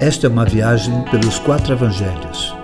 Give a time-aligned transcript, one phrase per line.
[0.00, 2.54] Esta é uma viagem pelos quatro evangelhos.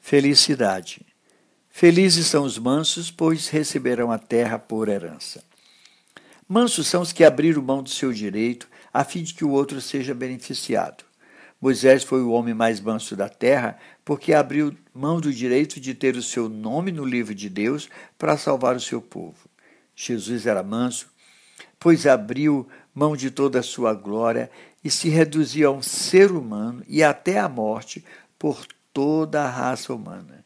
[0.00, 1.06] Felicidade.
[1.70, 5.44] Felizes são os mansos, pois receberão a terra por herança.
[6.48, 9.80] Mansos são os que abriram mão do seu direito, a fim de que o outro
[9.80, 11.04] seja beneficiado.
[11.60, 16.16] Moisés foi o homem mais manso da terra, porque abriu mão do direito de ter
[16.16, 17.88] o seu nome no livro de Deus
[18.18, 19.48] para salvar o seu povo.
[19.94, 21.06] Jesus era manso,
[21.78, 24.50] pois abriu mão de toda a sua glória
[24.82, 28.04] e se reduziu a um ser humano e até a morte
[28.38, 30.44] por toda a raça humana.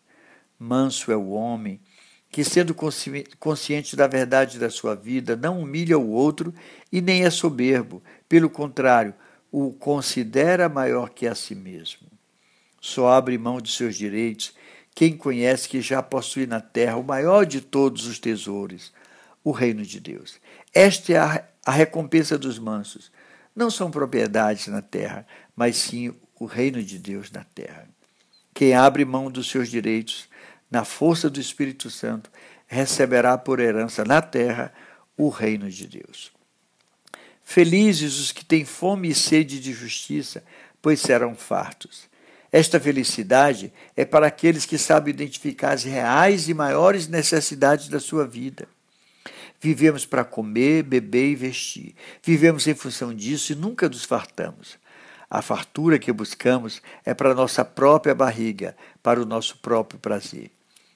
[0.58, 1.80] Manso é o homem
[2.30, 2.74] que, sendo
[3.38, 6.54] consciente da verdade da sua vida, não humilha o outro
[6.90, 8.02] e nem é soberbo.
[8.28, 9.14] Pelo contrário,
[9.50, 12.08] o considera maior que a si mesmo.
[12.80, 14.54] Só abre mão de seus direitos
[14.94, 18.92] quem conhece que já possui na terra o maior de todos os tesouros,
[19.44, 20.40] o reino de Deus.
[20.74, 23.12] Esta é a, a recompensa dos mansos.
[23.54, 27.86] Não são propriedades na terra, mas sim o reino de Deus na terra.
[28.54, 30.30] Quem abre mão dos seus direitos
[30.70, 32.30] na força do Espírito Santo
[32.66, 34.72] receberá por herança na terra
[35.14, 36.32] o reino de Deus.
[37.44, 40.42] Felizes os que têm fome e sede de justiça,
[40.80, 42.08] pois serão fartos.
[42.50, 48.26] Esta felicidade é para aqueles que sabem identificar as reais e maiores necessidades da sua
[48.26, 48.66] vida.
[49.60, 51.94] Vivemos para comer, beber e vestir.
[52.22, 54.78] Vivemos em função disso e nunca nos fartamos.
[55.28, 60.50] A fartura que buscamos é para nossa própria barriga, para o nosso próprio prazer.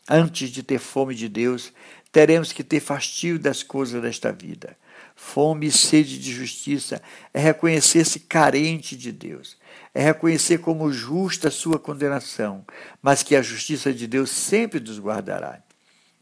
[0.08, 1.72] Antes de ter fome de Deus,
[2.10, 4.76] teremos que ter fastio das coisas desta vida.
[5.14, 9.56] Fome e sede de justiça é reconhecer-se carente de Deus,
[9.94, 12.64] é reconhecer como justa a sua condenação,
[13.00, 15.62] mas que a justiça de Deus sempre nos guardará.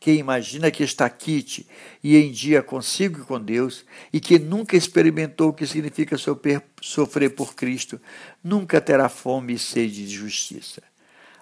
[0.01, 1.69] Quem imagina que está quite
[2.03, 7.55] e em dia consigo com Deus e que nunca experimentou o que significa sofrer por
[7.55, 8.01] Cristo,
[8.43, 10.83] nunca terá fome e sede de justiça.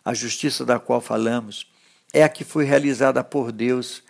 [0.04, 1.70] A justiça da qual falamos
[2.12, 4.02] é a que foi realizada por Deus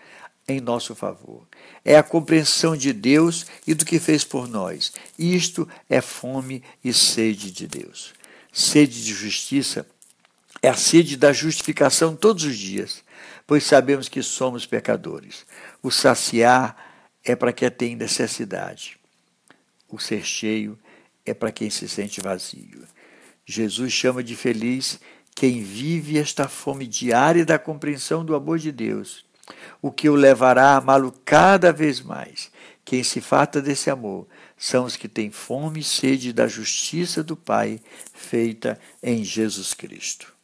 [0.48, 1.46] em nosso favor.
[1.84, 4.94] É a compreensão de Deus e do que fez por nós.
[5.18, 8.14] Isto é fome e sede de Deus.
[8.50, 9.86] Sede de justiça
[10.62, 13.02] é a sede da justificação todos os dias,
[13.46, 15.46] pois sabemos que somos pecadores.
[15.82, 16.76] O saciar
[17.24, 18.98] é para quem tem necessidade.
[19.88, 20.78] O ser cheio
[21.24, 22.82] é para quem se sente vazio.
[23.46, 25.00] Jesus chama de feliz
[25.34, 29.28] quem vive esta fome diária da compreensão do amor de Deus
[29.80, 32.50] o que o levará a amá-lo cada vez mais.
[32.84, 34.26] Quem se farta desse amor
[34.56, 37.80] são os que têm fome e sede da justiça do Pai
[38.14, 40.37] feita em Jesus Cristo.